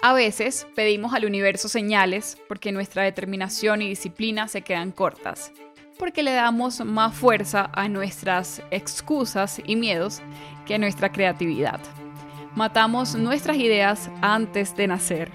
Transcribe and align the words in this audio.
A 0.00 0.12
veces 0.12 0.66
pedimos 0.74 1.14
al 1.14 1.24
universo 1.24 1.68
señales 1.68 2.38
porque 2.48 2.70
nuestra 2.70 3.02
determinación 3.02 3.82
y 3.82 3.88
disciplina 3.88 4.46
se 4.46 4.62
quedan 4.62 4.92
cortas, 4.92 5.52
porque 5.98 6.22
le 6.22 6.32
damos 6.32 6.84
más 6.84 7.14
fuerza 7.14 7.70
a 7.72 7.88
nuestras 7.88 8.62
excusas 8.70 9.60
y 9.66 9.74
miedos 9.74 10.20
que 10.66 10.74
a 10.74 10.78
nuestra 10.78 11.10
creatividad. 11.10 11.80
Matamos 12.54 13.14
nuestras 13.16 13.56
ideas 13.56 14.10
antes 14.22 14.76
de 14.76 14.86
nacer. 14.86 15.30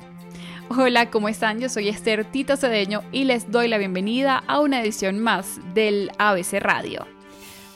Hola, 0.70 1.10
¿cómo 1.10 1.28
están? 1.28 1.60
Yo 1.60 1.68
soy 1.68 1.90
Esther 1.90 2.24
Tito 2.24 2.56
Cedeño 2.56 3.04
y 3.12 3.26
les 3.26 3.52
doy 3.52 3.68
la 3.68 3.78
bienvenida 3.78 4.44
a 4.48 4.62
una 4.62 4.82
edición 4.82 5.20
más 5.20 5.60
del 5.74 6.12
ABC 6.18 6.62
Radio. 6.62 7.06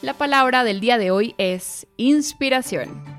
La 0.01 0.13
palabra 0.13 0.63
del 0.63 0.79
día 0.79 0.97
de 0.97 1.11
hoy 1.11 1.35
es 1.37 1.87
inspiración. 1.97 3.14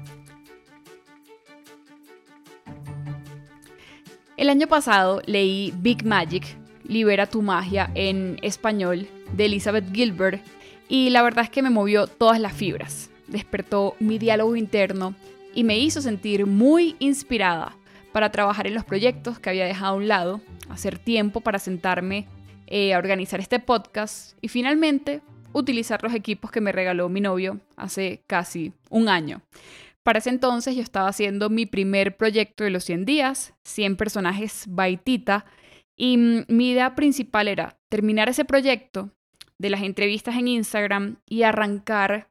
El 4.36 4.50
año 4.50 4.66
pasado 4.66 5.22
leí 5.24 5.72
Big 5.78 6.04
Magic, 6.04 6.44
Libera 6.84 7.26
tu 7.26 7.40
magia 7.40 7.90
en 7.94 8.38
español, 8.42 9.08
de 9.32 9.46
Elizabeth 9.46 9.90
Gilbert, 9.94 10.44
y 10.90 11.08
la 11.08 11.22
verdad 11.22 11.44
es 11.44 11.50
que 11.50 11.62
me 11.62 11.70
movió 11.70 12.06
todas 12.06 12.38
las 12.38 12.52
fibras, 12.52 13.10
despertó 13.28 13.96
mi 13.98 14.18
diálogo 14.18 14.54
interno 14.54 15.14
y 15.54 15.64
me 15.64 15.78
hizo 15.78 16.02
sentir 16.02 16.44
muy 16.44 16.96
inspirada 16.98 17.74
para 18.12 18.30
trabajar 18.30 18.66
en 18.66 18.74
los 18.74 18.84
proyectos 18.84 19.38
que 19.38 19.48
había 19.48 19.64
dejado 19.64 19.94
a 19.94 19.96
un 19.96 20.06
lado, 20.06 20.40
hacer 20.68 20.98
tiempo 20.98 21.40
para 21.40 21.58
sentarme 21.58 22.26
eh, 22.66 22.92
a 22.92 22.98
organizar 22.98 23.40
este 23.40 23.58
podcast 23.58 24.36
y 24.42 24.48
finalmente 24.48 25.22
utilizar 25.54 26.02
los 26.02 26.12
equipos 26.12 26.50
que 26.50 26.60
me 26.60 26.72
regaló 26.72 27.08
mi 27.08 27.22
novio 27.22 27.58
hace 27.74 28.20
casi 28.26 28.74
un 28.90 29.08
año. 29.08 29.40
Para 30.06 30.20
ese 30.20 30.30
entonces 30.30 30.76
yo 30.76 30.82
estaba 30.82 31.08
haciendo 31.08 31.50
mi 31.50 31.66
primer 31.66 32.16
proyecto 32.16 32.62
de 32.62 32.70
los 32.70 32.84
100 32.84 33.06
días, 33.06 33.54
100 33.64 33.96
personajes 33.96 34.66
Baitita, 34.68 35.46
y 35.98 36.16
mi 36.46 36.70
idea 36.70 36.94
principal 36.94 37.48
era 37.48 37.76
terminar 37.90 38.28
ese 38.28 38.44
proyecto 38.44 39.10
de 39.58 39.68
las 39.68 39.82
entrevistas 39.82 40.36
en 40.36 40.46
Instagram 40.46 41.16
y 41.28 41.42
arrancar 41.42 42.28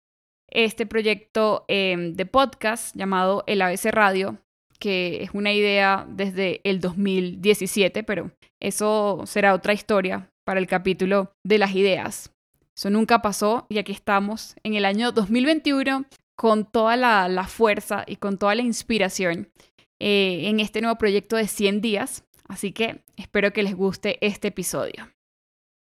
este 0.50 0.86
proyecto 0.86 1.66
em, 1.68 2.14
de 2.14 2.26
podcast 2.26 2.96
llamado 2.96 3.44
El 3.46 3.62
ABC 3.62 3.92
Radio, 3.92 4.38
que 4.80 5.22
es 5.24 5.32
una 5.34 5.52
idea 5.52 6.08
desde 6.10 6.62
el 6.64 6.80
2017, 6.80 8.04
pero 8.04 8.32
eso 8.62 9.24
será 9.26 9.54
otra 9.54 9.74
historia 9.74 10.30
para 10.46 10.62
el 10.62 10.68
capítulo 10.68 11.34
de 11.44 11.58
las 11.58 11.76
ideas. 11.76 12.32
Eso 12.74 12.90
nunca 12.90 13.22
pasó 13.22 13.66
y 13.68 13.80
aquí 13.80 13.92
estamos 13.92 14.56
en 14.64 14.76
el 14.76 14.86
año 14.86 15.12
2021 15.12 16.06
con 16.36 16.66
toda 16.66 16.98
la, 16.98 17.48
fuerza 17.48 18.04
y 18.08 18.18
con 18.18 18.38
toda 18.38 18.56
la 18.56 18.62
inspiración 18.62 19.50
eh, 20.00 20.48
en 20.50 20.60
este 20.60 20.82
nuevo 20.82 20.98
proyecto 20.98 21.36
de 21.36 21.48
100 21.48 21.82
días. 21.82 22.24
Así 22.48 22.72
que 22.72 23.04
espero 23.18 23.54
que 23.54 23.64
les 23.64 23.76
guste 23.76 24.18
este 24.26 24.50
episodio. 24.50 25.12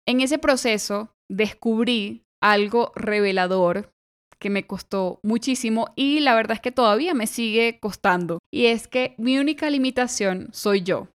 En 0.08 0.22
ese 0.22 0.38
proceso 0.38 1.14
descubrí 1.30 2.24
algo 2.42 2.92
revelador 2.96 3.92
que 4.40 4.50
me 4.50 4.66
costó 4.66 5.20
muchísimo 5.24 5.94
y 5.96 6.20
la 6.20 6.36
verdad 6.36 6.56
es 6.56 6.62
que 6.62 6.72
todavía 6.72 7.14
me 7.14 7.28
sigue 7.28 7.80
costando. 7.80 8.40
Y 8.52 8.66
es 8.66 8.88
que 8.88 9.16
mi 9.18 9.38
única 9.38 9.70
limitación 9.70 10.50
soy 10.52 10.82
yo, 10.82 11.08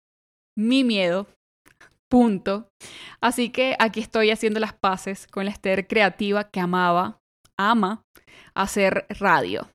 mi 0.57 0.85
miedo, 0.85 1.27
punto. 2.11 2.69
Así 3.21 3.49
que 3.49 3.77
aquí 3.79 4.01
estoy 4.01 4.31
haciendo 4.31 4.61
las 4.61 4.75
paces 4.75 5.27
con 5.27 5.47
la 5.47 5.51
Esther 5.51 5.87
creativa 5.89 6.45
que 6.45 6.61
amaba, 6.61 7.19
ama 7.59 8.03
hacer 8.55 9.07
radio. 9.09 9.71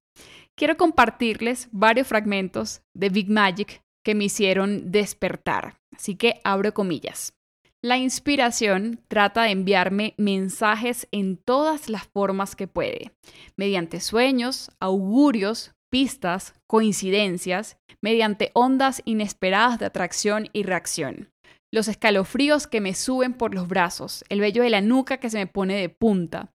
Quiero 0.55 0.77
compartirles 0.77 1.69
varios 1.71 2.07
fragmentos 2.07 2.81
de 2.93 3.09
Big 3.09 3.29
Magic 3.29 3.81
que 4.03 4.15
me 4.15 4.25
hicieron 4.25 4.91
despertar. 4.91 5.77
Así 5.95 6.15
que 6.15 6.41
abro 6.43 6.73
comillas. 6.73 7.33
La 7.81 7.97
inspiración 7.97 8.99
trata 9.07 9.43
de 9.43 9.51
enviarme 9.51 10.13
mensajes 10.17 11.07
en 11.11 11.37
todas 11.37 11.89
las 11.89 12.07
formas 12.07 12.57
que 12.57 12.67
puede, 12.67 13.13
mediante 13.55 14.01
sueños, 14.01 14.69
augurios, 14.81 15.71
pistas, 15.89 16.53
coincidencias, 16.67 17.77
mediante 18.01 18.51
ondas 18.53 19.01
inesperadas 19.05 19.79
de 19.79 19.85
atracción 19.85 20.49
y 20.51 20.63
reacción. 20.63 21.29
Los 21.71 21.87
escalofríos 21.87 22.67
que 22.67 22.81
me 22.81 22.93
suben 22.93 23.33
por 23.33 23.53
los 23.53 23.67
brazos, 23.67 24.25
el 24.27 24.41
vello 24.41 24.63
de 24.63 24.71
la 24.71 24.81
nuca 24.81 25.17
que 25.17 25.29
se 25.29 25.37
me 25.37 25.47
pone 25.47 25.75
de 25.75 25.87
punta, 25.87 26.51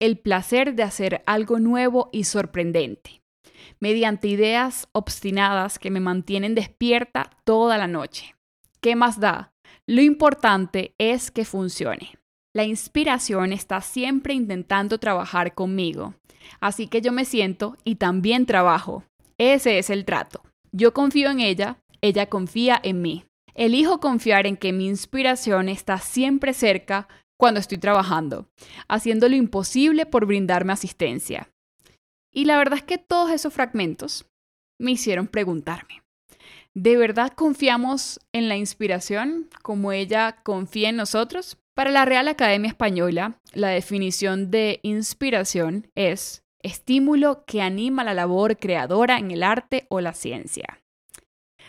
el 0.00 0.18
placer 0.18 0.74
de 0.74 0.82
hacer 0.82 1.22
algo 1.26 1.58
nuevo 1.58 2.08
y 2.12 2.24
sorprendente, 2.24 3.22
mediante 3.80 4.28
ideas 4.28 4.88
obstinadas 4.92 5.78
que 5.78 5.90
me 5.90 6.00
mantienen 6.00 6.54
despierta 6.54 7.30
toda 7.44 7.78
la 7.78 7.86
noche. 7.86 8.34
¿Qué 8.80 8.94
más 8.94 9.18
da? 9.18 9.52
Lo 9.86 10.02
importante 10.02 10.94
es 10.98 11.30
que 11.30 11.44
funcione. 11.44 12.18
La 12.54 12.64
inspiración 12.64 13.52
está 13.52 13.80
siempre 13.80 14.34
intentando 14.34 14.98
trabajar 14.98 15.54
conmigo, 15.54 16.14
así 16.60 16.86
que 16.86 17.00
yo 17.00 17.12
me 17.12 17.24
siento 17.24 17.76
y 17.84 17.96
también 17.96 18.46
trabajo. 18.46 19.04
Ese 19.36 19.78
es 19.78 19.90
el 19.90 20.04
trato. 20.04 20.42
Yo 20.72 20.92
confío 20.92 21.30
en 21.30 21.40
ella, 21.40 21.78
ella 22.00 22.26
confía 22.26 22.80
en 22.82 23.02
mí. 23.02 23.24
Elijo 23.54 24.00
confiar 24.00 24.46
en 24.46 24.56
que 24.56 24.72
mi 24.72 24.86
inspiración 24.86 25.68
está 25.68 25.98
siempre 25.98 26.52
cerca 26.52 27.08
cuando 27.38 27.60
estoy 27.60 27.78
trabajando, 27.78 28.46
haciendo 28.88 29.28
lo 29.28 29.36
imposible 29.36 30.06
por 30.06 30.26
brindarme 30.26 30.72
asistencia. 30.72 31.48
Y 32.32 32.44
la 32.44 32.58
verdad 32.58 32.78
es 32.78 32.84
que 32.84 32.98
todos 32.98 33.30
esos 33.30 33.54
fragmentos 33.54 34.26
me 34.80 34.92
hicieron 34.92 35.26
preguntarme, 35.26 36.02
¿de 36.74 36.96
verdad 36.96 37.32
confiamos 37.32 38.20
en 38.32 38.48
la 38.48 38.56
inspiración 38.56 39.48
como 39.62 39.92
ella 39.92 40.40
confía 40.42 40.90
en 40.90 40.96
nosotros? 40.96 41.56
Para 41.74 41.90
la 41.90 42.04
Real 42.04 42.28
Academia 42.28 42.68
Española, 42.68 43.38
la 43.52 43.68
definición 43.68 44.50
de 44.50 44.80
inspiración 44.82 45.86
es 45.94 46.42
estímulo 46.60 47.44
que 47.46 47.62
anima 47.62 48.02
la 48.02 48.14
labor 48.14 48.58
creadora 48.58 49.18
en 49.18 49.30
el 49.30 49.44
arte 49.44 49.86
o 49.88 50.00
la 50.00 50.12
ciencia. 50.12 50.80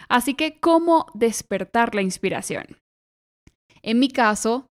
Así 0.08 0.34
que, 0.34 0.60
¿cómo 0.60 1.06
despertar 1.14 1.94
la 1.94 2.02
inspiración? 2.02 2.78
En 3.84 4.00
mi 4.00 4.10
caso, 4.10 4.69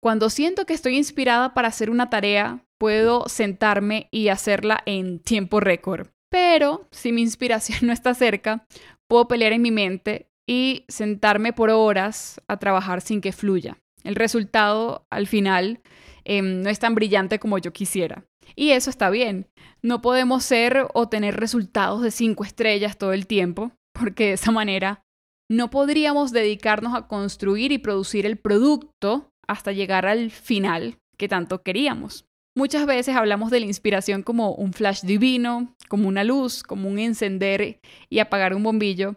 cuando 0.00 0.30
siento 0.30 0.64
que 0.64 0.74
estoy 0.74 0.96
inspirada 0.96 1.52
para 1.54 1.68
hacer 1.68 1.90
una 1.90 2.08
tarea, 2.10 2.64
puedo 2.78 3.28
sentarme 3.28 4.08
y 4.10 4.28
hacerla 4.28 4.82
en 4.86 5.20
tiempo 5.20 5.60
récord. 5.60 6.08
Pero 6.30 6.88
si 6.90 7.12
mi 7.12 7.20
inspiración 7.20 7.78
no 7.86 7.92
está 7.92 8.14
cerca, 8.14 8.66
puedo 9.08 9.28
pelear 9.28 9.52
en 9.52 9.62
mi 9.62 9.70
mente 9.70 10.30
y 10.48 10.84
sentarme 10.88 11.52
por 11.52 11.70
horas 11.70 12.40
a 12.48 12.58
trabajar 12.58 13.02
sin 13.02 13.20
que 13.20 13.32
fluya. 13.32 13.78
El 14.02 14.14
resultado, 14.14 15.06
al 15.10 15.26
final, 15.26 15.80
em, 16.24 16.62
no 16.62 16.70
es 16.70 16.78
tan 16.78 16.94
brillante 16.94 17.38
como 17.38 17.58
yo 17.58 17.72
quisiera. 17.72 18.24
Y 18.56 18.70
eso 18.70 18.90
está 18.90 19.10
bien. 19.10 19.46
No 19.82 20.00
podemos 20.00 20.44
ser 20.44 20.88
o 20.94 21.08
tener 21.08 21.36
resultados 21.36 22.02
de 22.02 22.10
cinco 22.10 22.44
estrellas 22.44 22.96
todo 22.96 23.12
el 23.12 23.26
tiempo, 23.26 23.72
porque 23.92 24.28
de 24.28 24.32
esa 24.32 24.50
manera 24.50 25.02
no 25.48 25.70
podríamos 25.70 26.32
dedicarnos 26.32 26.94
a 26.94 27.06
construir 27.06 27.72
y 27.72 27.78
producir 27.78 28.24
el 28.24 28.38
producto 28.38 29.30
hasta 29.50 29.72
llegar 29.72 30.06
al 30.06 30.30
final 30.30 30.98
que 31.18 31.26
tanto 31.26 31.62
queríamos. 31.62 32.24
Muchas 32.56 32.86
veces 32.86 33.16
hablamos 33.16 33.50
de 33.50 33.58
la 33.58 33.66
inspiración 33.66 34.22
como 34.22 34.52
un 34.54 34.72
flash 34.72 35.02
divino, 35.02 35.74
como 35.88 36.06
una 36.06 36.22
luz, 36.22 36.62
como 36.62 36.88
un 36.88 37.00
encender 37.00 37.80
y 38.08 38.18
apagar 38.20 38.54
un 38.54 38.62
bombillo, 38.62 39.16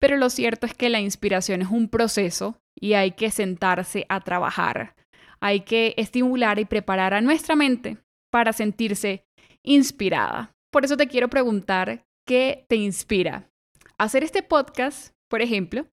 pero 0.00 0.16
lo 0.16 0.30
cierto 0.30 0.64
es 0.64 0.72
que 0.72 0.88
la 0.88 1.00
inspiración 1.00 1.60
es 1.60 1.68
un 1.68 1.90
proceso 1.90 2.56
y 2.80 2.94
hay 2.94 3.10
que 3.10 3.30
sentarse 3.30 4.06
a 4.08 4.20
trabajar. 4.20 4.94
Hay 5.38 5.60
que 5.60 5.92
estimular 5.98 6.58
y 6.58 6.64
preparar 6.64 7.12
a 7.12 7.20
nuestra 7.20 7.54
mente 7.54 7.98
para 8.32 8.54
sentirse 8.54 9.24
inspirada. 9.62 10.52
Por 10.72 10.86
eso 10.86 10.96
te 10.96 11.08
quiero 11.08 11.28
preguntar, 11.28 12.04
¿qué 12.26 12.64
te 12.68 12.76
inspira? 12.76 13.50
Hacer 13.98 14.24
este 14.24 14.42
podcast, 14.42 15.12
por 15.28 15.42
ejemplo, 15.42 15.86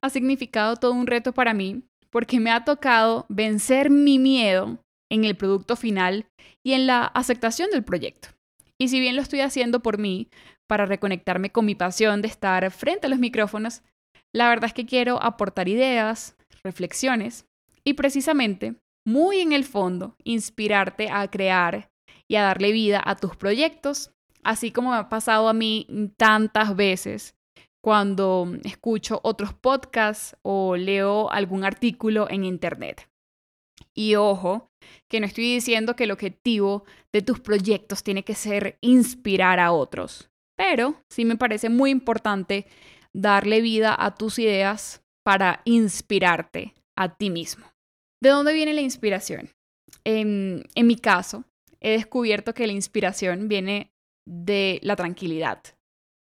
ha 0.00 0.10
significado 0.10 0.76
todo 0.76 0.92
un 0.92 1.08
reto 1.08 1.32
para 1.32 1.54
mí 1.54 1.82
porque 2.12 2.38
me 2.38 2.50
ha 2.50 2.64
tocado 2.64 3.26
vencer 3.28 3.90
mi 3.90 4.18
miedo 4.18 4.78
en 5.10 5.24
el 5.24 5.36
producto 5.36 5.74
final 5.74 6.26
y 6.64 6.74
en 6.74 6.86
la 6.86 7.04
aceptación 7.04 7.70
del 7.70 7.82
proyecto. 7.82 8.28
Y 8.78 8.88
si 8.88 9.00
bien 9.00 9.16
lo 9.16 9.22
estoy 9.22 9.40
haciendo 9.40 9.80
por 9.80 9.98
mí, 9.98 10.28
para 10.68 10.86
reconectarme 10.86 11.50
con 11.50 11.66
mi 11.66 11.74
pasión 11.74 12.22
de 12.22 12.28
estar 12.28 12.70
frente 12.70 13.06
a 13.06 13.10
los 13.10 13.18
micrófonos, 13.18 13.82
la 14.32 14.48
verdad 14.48 14.66
es 14.66 14.72
que 14.72 14.86
quiero 14.86 15.22
aportar 15.22 15.68
ideas, 15.68 16.36
reflexiones 16.64 17.46
y 17.84 17.94
precisamente, 17.94 18.76
muy 19.06 19.40
en 19.40 19.52
el 19.52 19.64
fondo, 19.64 20.16
inspirarte 20.24 21.10
a 21.10 21.28
crear 21.30 21.90
y 22.28 22.36
a 22.36 22.42
darle 22.42 22.72
vida 22.72 23.02
a 23.04 23.16
tus 23.16 23.36
proyectos, 23.36 24.12
así 24.42 24.70
como 24.70 24.92
me 24.92 24.96
ha 24.96 25.08
pasado 25.08 25.48
a 25.48 25.52
mí 25.52 25.86
tantas 26.16 26.74
veces 26.74 27.34
cuando 27.82 28.48
escucho 28.64 29.20
otros 29.22 29.52
podcasts 29.52 30.36
o 30.42 30.76
leo 30.76 31.30
algún 31.30 31.64
artículo 31.64 32.28
en 32.30 32.44
Internet. 32.44 33.08
Y 33.94 34.14
ojo, 34.14 34.70
que 35.10 35.20
no 35.20 35.26
estoy 35.26 35.54
diciendo 35.54 35.96
que 35.96 36.04
el 36.04 36.12
objetivo 36.12 36.84
de 37.12 37.22
tus 37.22 37.40
proyectos 37.40 38.02
tiene 38.02 38.24
que 38.24 38.34
ser 38.34 38.78
inspirar 38.80 39.58
a 39.60 39.72
otros, 39.72 40.30
pero 40.56 40.94
sí 41.10 41.24
me 41.24 41.36
parece 41.36 41.68
muy 41.68 41.90
importante 41.90 42.66
darle 43.12 43.60
vida 43.60 43.94
a 43.98 44.14
tus 44.14 44.38
ideas 44.38 45.02
para 45.24 45.60
inspirarte 45.64 46.74
a 46.96 47.14
ti 47.16 47.30
mismo. 47.30 47.66
¿De 48.22 48.30
dónde 48.30 48.52
viene 48.52 48.72
la 48.72 48.80
inspiración? 48.80 49.50
En, 50.04 50.64
en 50.74 50.86
mi 50.86 50.96
caso, 50.96 51.44
he 51.80 51.90
descubierto 51.90 52.54
que 52.54 52.66
la 52.66 52.72
inspiración 52.72 53.48
viene 53.48 53.92
de 54.26 54.78
la 54.82 54.96
tranquilidad, 54.96 55.62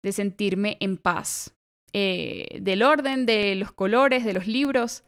de 0.06 0.12
sentirme 0.12 0.76
en 0.78 0.98
paz, 0.98 1.52
eh, 1.92 2.60
del 2.60 2.84
orden, 2.84 3.26
de 3.26 3.56
los 3.56 3.72
colores, 3.72 4.24
de 4.24 4.34
los 4.34 4.46
libros, 4.46 5.02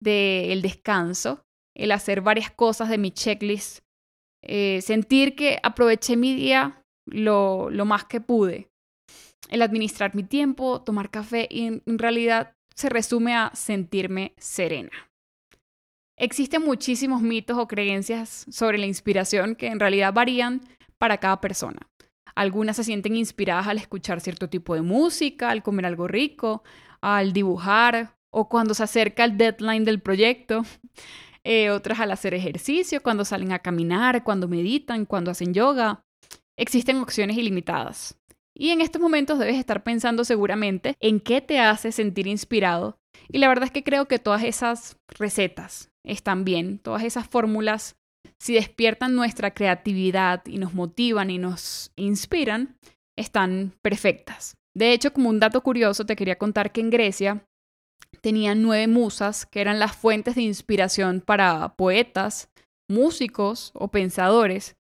del 0.00 0.62
descanso, 0.62 1.44
el 1.76 1.92
hacer 1.92 2.22
varias 2.22 2.50
cosas 2.50 2.88
de 2.88 2.98
mi 2.98 3.12
checklist, 3.12 3.84
eh, 4.42 4.80
sentir 4.82 5.36
que 5.36 5.60
aproveché 5.62 6.16
mi 6.16 6.34
día 6.34 6.84
lo, 7.06 7.70
lo 7.70 7.84
más 7.84 8.04
que 8.06 8.20
pude, 8.20 8.68
el 9.48 9.62
administrar 9.62 10.12
mi 10.16 10.24
tiempo, 10.24 10.82
tomar 10.82 11.08
café 11.08 11.46
y 11.48 11.66
en 11.66 11.98
realidad 11.98 12.56
se 12.74 12.88
resume 12.88 13.36
a 13.36 13.52
sentirme 13.54 14.34
serena. 14.38 15.08
Existen 16.18 16.64
muchísimos 16.64 17.22
mitos 17.22 17.58
o 17.58 17.68
creencias 17.68 18.44
sobre 18.50 18.78
la 18.78 18.86
inspiración 18.86 19.54
que 19.54 19.68
en 19.68 19.78
realidad 19.78 20.12
varían 20.12 20.62
para 20.98 21.18
cada 21.18 21.40
persona. 21.40 21.91
Algunas 22.34 22.76
se 22.76 22.84
sienten 22.84 23.16
inspiradas 23.16 23.66
al 23.66 23.78
escuchar 23.78 24.20
cierto 24.20 24.48
tipo 24.48 24.74
de 24.74 24.82
música, 24.82 25.50
al 25.50 25.62
comer 25.62 25.86
algo 25.86 26.08
rico, 26.08 26.62
al 27.00 27.32
dibujar 27.32 28.16
o 28.30 28.48
cuando 28.48 28.74
se 28.74 28.82
acerca 28.82 29.24
el 29.24 29.36
deadline 29.36 29.84
del 29.84 30.00
proyecto. 30.00 30.62
Eh, 31.44 31.70
otras 31.70 31.98
al 31.98 32.12
hacer 32.12 32.34
ejercicio, 32.34 33.02
cuando 33.02 33.24
salen 33.24 33.50
a 33.50 33.58
caminar, 33.58 34.22
cuando 34.22 34.46
meditan, 34.46 35.04
cuando 35.04 35.32
hacen 35.32 35.52
yoga. 35.52 36.04
Existen 36.56 36.98
opciones 36.98 37.36
ilimitadas. 37.36 38.16
Y 38.54 38.70
en 38.70 38.80
estos 38.80 39.02
momentos 39.02 39.40
debes 39.40 39.56
estar 39.56 39.82
pensando 39.82 40.24
seguramente 40.24 40.94
en 41.00 41.18
qué 41.18 41.40
te 41.40 41.58
hace 41.58 41.90
sentir 41.90 42.28
inspirado. 42.28 42.96
Y 43.28 43.38
la 43.38 43.48
verdad 43.48 43.64
es 43.64 43.70
que 43.72 43.82
creo 43.82 44.06
que 44.06 44.20
todas 44.20 44.44
esas 44.44 44.98
recetas 45.08 45.90
están 46.04 46.44
bien, 46.44 46.78
todas 46.78 47.02
esas 47.02 47.26
fórmulas 47.26 47.96
si 48.38 48.54
despiertan 48.54 49.14
nuestra 49.14 49.52
creatividad 49.52 50.42
y 50.46 50.58
nos 50.58 50.74
motivan 50.74 51.30
y 51.30 51.38
nos 51.38 51.92
inspiran, 51.96 52.76
están 53.16 53.74
perfectas. 53.82 54.56
De 54.74 54.92
hecho, 54.92 55.12
como 55.12 55.28
un 55.28 55.40
dato 55.40 55.62
curioso, 55.62 56.06
te 56.06 56.16
quería 56.16 56.38
contar 56.38 56.72
que 56.72 56.80
en 56.80 56.90
Grecia 56.90 57.46
tenían 58.20 58.62
nueve 58.62 58.86
musas 58.86 59.46
que 59.46 59.60
eran 59.60 59.78
las 59.78 59.96
fuentes 59.96 60.34
de 60.34 60.42
inspiración 60.42 61.20
para 61.20 61.74
poetas, 61.76 62.48
músicos 62.88 63.70
o 63.74 63.88
pensadores. 63.88 64.76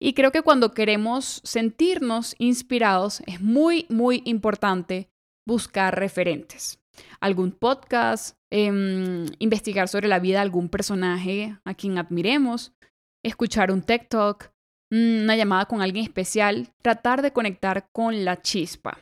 Y 0.00 0.14
creo 0.14 0.32
que 0.32 0.42
cuando 0.42 0.72
queremos 0.72 1.40
sentirnos 1.44 2.34
inspirados 2.38 3.22
es 3.26 3.40
muy, 3.40 3.86
muy 3.88 4.22
importante 4.24 5.08
buscar 5.46 5.98
referentes. 5.98 6.78
Algún 7.20 7.52
podcast, 7.52 8.36
em, 8.50 9.26
investigar 9.38 9.88
sobre 9.88 10.08
la 10.08 10.18
vida 10.18 10.36
de 10.36 10.42
algún 10.42 10.68
personaje 10.68 11.58
a 11.64 11.74
quien 11.74 11.98
admiremos 11.98 12.72
escuchar 13.24 13.72
un 13.72 13.82
TikTok, 13.82 14.08
Talk, 14.08 14.52
mm, 14.90 15.22
una 15.24 15.36
llamada 15.36 15.66
con 15.66 15.82
alguien 15.82 16.04
especial, 16.04 16.68
tratar 16.82 17.22
de 17.22 17.32
conectar 17.32 17.88
con 17.92 18.24
la 18.24 18.40
chispa. 18.40 18.98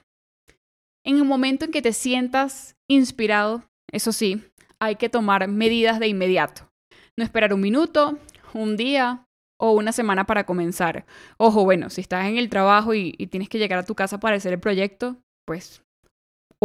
En 1.05 1.17
el 1.17 1.25
momento 1.25 1.65
en 1.65 1.73
que 1.73 1.83
te 1.83 1.93
sientas 1.93 2.77
inspirado, 2.89 3.65
eso 3.91 4.13
sí, 4.13 4.43
hay 4.79 4.97
que 4.97 5.09
tomar 5.09 5.49
medidas 5.49 5.99
de 5.99 6.09
inmediato. 6.09 6.71
No 7.19 7.25
esperar 7.25 7.53
un 7.53 7.61
minuto, 7.61 8.19
un 8.55 8.77
día 8.77 9.27
o 9.59 9.73
una 9.73 9.93
semana 9.93 10.25
para 10.25 10.47
comenzar. 10.47 11.05
Ojo, 11.37 11.65
bueno, 11.65 11.91
si 11.91 12.01
estás 12.01 12.27
en 12.27 12.39
el 12.39 12.49
trabajo 12.49 12.95
y 12.95 13.13
tienes 13.31 13.49
que 13.49 13.59
llegar 13.59 13.79
a 13.81 13.85
tu 13.85 13.95
casa 13.95 14.19
para 14.19 14.37
hacer 14.37 14.53
el 14.53 14.61
proyecto, 14.61 15.17
pues 15.45 15.82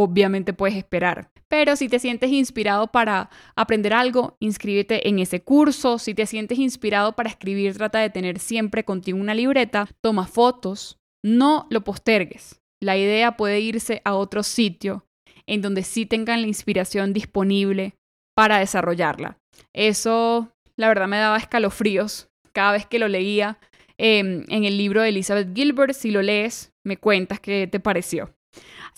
obviamente 0.00 0.52
puedes 0.52 0.76
esperar. 0.76 1.32
Pero 1.48 1.74
si 1.74 1.88
te 1.88 1.98
sientes 1.98 2.30
inspirado 2.30 2.86
para 2.86 3.30
aprender 3.56 3.92
algo, 3.92 4.36
inscríbete 4.38 5.08
en 5.08 5.18
ese 5.18 5.42
curso. 5.42 5.98
Si 5.98 6.14
te 6.14 6.24
sientes 6.24 6.58
inspirado 6.58 7.16
para 7.16 7.30
escribir, 7.30 7.76
trata 7.76 7.98
de 7.98 8.08
tener 8.08 8.38
siempre 8.38 8.84
contigo 8.84 9.18
una 9.18 9.34
libreta. 9.34 9.88
Toma 10.00 10.28
fotos. 10.28 10.98
No 11.24 11.66
lo 11.70 11.82
postergues. 11.82 12.60
La 12.80 12.96
idea 12.96 13.36
puede 13.36 13.58
irse 13.58 14.00
a 14.04 14.14
otro 14.14 14.44
sitio 14.44 15.04
en 15.46 15.62
donde 15.62 15.82
sí 15.82 16.06
tengan 16.06 16.42
la 16.42 16.46
inspiración 16.46 17.12
disponible 17.12 17.96
para 18.36 18.60
desarrollarla. 18.60 19.38
Eso, 19.72 20.52
la 20.76 20.86
verdad, 20.86 21.08
me 21.08 21.16
daba 21.16 21.38
escalofríos 21.38 22.28
cada 22.52 22.72
vez 22.72 22.86
que 22.86 23.00
lo 23.00 23.08
leía 23.08 23.58
em, 23.96 24.44
en 24.48 24.62
el 24.62 24.78
libro 24.78 25.02
de 25.02 25.08
Elizabeth 25.08 25.52
Gilbert. 25.56 25.94
Si 25.94 26.12
lo 26.12 26.22
lees, 26.22 26.72
me 26.84 26.98
cuentas 26.98 27.40
qué 27.40 27.66
te 27.66 27.80
pareció. 27.80 28.37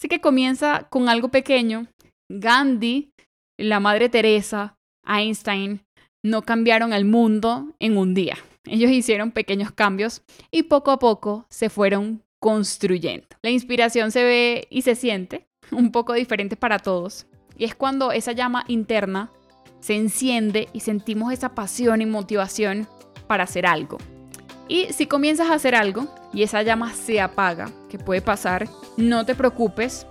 Así 0.00 0.08
que 0.08 0.22
comienza 0.22 0.86
con 0.88 1.10
algo 1.10 1.28
pequeño 1.28 1.86
Gandhi, 2.32 3.12
la 3.58 3.80
Madre 3.80 4.08
Teresa, 4.08 4.78
Einstein, 5.06 5.82
no 6.24 6.40
cambiaron 6.40 6.94
el 6.94 7.04
mundo 7.04 7.74
en 7.78 7.98
un 7.98 8.14
día. 8.14 8.38
Ellos 8.64 8.90
hicieron 8.90 9.30
pequeños 9.30 9.72
cambios 9.72 10.22
y 10.50 10.62
poco 10.62 10.90
a 10.90 10.98
poco 10.98 11.44
se 11.50 11.68
fueron 11.68 12.22
construyendo. 12.40 13.26
La 13.42 13.50
inspiración 13.50 14.10
se 14.10 14.24
ve 14.24 14.68
y 14.70 14.80
se 14.80 14.94
siente 14.94 15.46
un 15.70 15.92
poco 15.92 16.14
diferente 16.14 16.56
para 16.56 16.78
todos. 16.78 17.26
Y 17.58 17.64
es 17.64 17.74
cuando 17.74 18.10
esa 18.10 18.32
llama 18.32 18.64
interna 18.68 19.30
se 19.80 19.96
enciende 19.96 20.70
y 20.72 20.80
sentimos 20.80 21.30
esa 21.30 21.54
pasión 21.54 22.00
y 22.00 22.06
motivación 22.06 22.88
para 23.26 23.44
hacer 23.44 23.66
algo. 23.66 23.98
Y 24.70 24.92
si 24.92 25.06
comienzas 25.06 25.50
a 25.50 25.54
hacer 25.54 25.74
algo 25.74 26.06
y 26.32 26.44
esa 26.44 26.62
llama 26.62 26.94
se 26.94 27.20
apaga, 27.20 27.68
que 27.88 27.98
puede 27.98 28.22
pasar, 28.22 28.68
no 28.96 29.26
te 29.26 29.34
preocupes, 29.34 30.06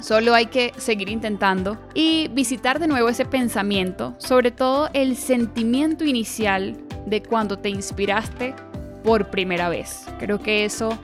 Solo 0.00 0.32
hay 0.34 0.46
que 0.46 0.72
seguir 0.76 1.08
intentando 1.08 1.76
y 1.92 2.28
visitar 2.28 2.78
de 2.78 2.86
nuevo 2.86 3.08
ese 3.08 3.24
pensamiento, 3.24 4.14
sobre 4.18 4.52
todo 4.52 4.88
el 4.92 5.16
sentimiento 5.16 6.04
inicial 6.04 6.76
de 7.06 7.20
cuando 7.20 7.58
te 7.58 7.68
inspiraste 7.68 8.54
por 9.02 9.30
primera 9.30 9.68
vez. 9.68 10.06
Creo 10.20 10.40
que 10.40 10.64
eso 10.64 10.96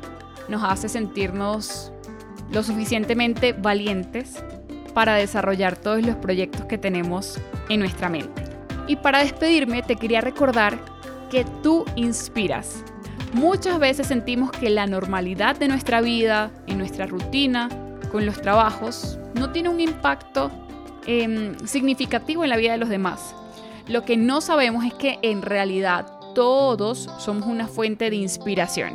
nos 0.48 0.62
hace 0.62 0.88
sentirnos 0.88 1.90
lo 2.52 2.62
suficientemente 2.62 3.52
valientes 3.52 4.44
para 4.94 5.14
desarrollar 5.14 5.76
todos 5.76 6.06
los 6.06 6.14
proyectos 6.16 6.66
que 6.66 6.78
tenemos 6.78 7.40
en 7.68 7.80
nuestra 7.80 8.08
mente. 8.08 8.44
Y 8.86 8.94
para 8.94 9.20
despedirme 9.20 9.82
te 9.82 9.96
quería 9.96 10.20
recordar 10.20 10.93
que 11.34 11.44
tú 11.64 11.84
inspiras. 11.96 12.84
Muchas 13.32 13.80
veces 13.80 14.06
sentimos 14.06 14.52
que 14.52 14.70
la 14.70 14.86
normalidad 14.86 15.56
de 15.56 15.66
nuestra 15.66 16.00
vida 16.00 16.52
y 16.64 16.76
nuestra 16.76 17.06
rutina 17.06 17.68
con 18.12 18.24
los 18.24 18.40
trabajos 18.40 19.18
no 19.34 19.50
tiene 19.50 19.68
un 19.68 19.80
impacto 19.80 20.52
em, 21.08 21.58
significativo 21.66 22.44
en 22.44 22.50
la 22.50 22.56
vida 22.56 22.70
de 22.70 22.78
los 22.78 22.88
demás. 22.88 23.34
Lo 23.88 24.04
que 24.04 24.16
no 24.16 24.40
sabemos 24.40 24.84
es 24.84 24.94
que 24.94 25.18
en 25.22 25.42
realidad 25.42 26.06
todos 26.36 27.10
somos 27.18 27.46
una 27.46 27.66
fuente 27.66 28.10
de 28.10 28.16
inspiración. 28.16 28.94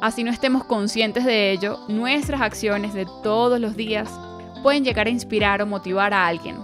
Así 0.00 0.22
no 0.22 0.30
estemos 0.30 0.62
conscientes 0.62 1.24
de 1.24 1.50
ello, 1.50 1.80
nuestras 1.88 2.42
acciones 2.42 2.94
de 2.94 3.08
todos 3.24 3.58
los 3.58 3.74
días 3.74 4.08
pueden 4.62 4.84
llegar 4.84 5.08
a 5.08 5.10
inspirar 5.10 5.60
o 5.62 5.66
motivar 5.66 6.14
a 6.14 6.28
alguien. 6.28 6.58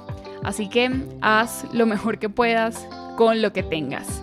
Así 0.44 0.68
que 0.68 0.92
haz 1.20 1.66
lo 1.72 1.86
mejor 1.86 2.20
que 2.20 2.28
puedas 2.28 2.86
con 3.16 3.42
lo 3.42 3.52
que 3.52 3.64
tengas. 3.64 4.22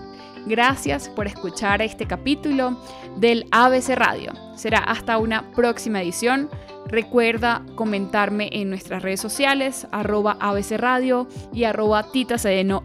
Gracias 0.49 1.09
por 1.09 1.27
escuchar 1.27 1.79
este 1.83 2.07
capítulo 2.07 2.75
del 3.17 3.45
ABC 3.51 3.89
Radio. 3.89 4.33
Será 4.55 4.79
hasta 4.79 5.19
una 5.19 5.51
próxima 5.51 6.01
edición. 6.01 6.49
Recuerda 6.87 7.63
comentarme 7.75 8.49
en 8.51 8.71
nuestras 8.71 9.03
redes 9.03 9.21
sociales, 9.21 9.87
arroba 9.91 10.37
ABC 10.39 10.71
Radio 10.71 11.27
y 11.53 11.65
arroba 11.65 12.11
Tita 12.11 12.37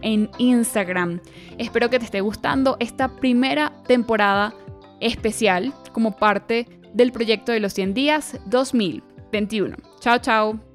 en 0.03 0.31
Instagram. 0.37 1.23
Espero 1.57 1.89
que 1.89 1.99
te 1.99 2.05
esté 2.05 2.21
gustando 2.21 2.77
esta 2.81 3.09
primera 3.17 3.73
temporada 3.87 4.53
especial 5.01 5.73
como 5.93 6.17
parte 6.19 6.69
del 6.93 7.13
proyecto 7.13 7.51
de 7.51 7.61
los 7.61 7.73
100 7.73 7.95
días 7.95 8.39
2021. 8.45 9.75
Chao, 10.01 10.19
chao. 10.19 10.74